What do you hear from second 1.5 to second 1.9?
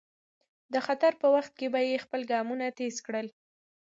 کې به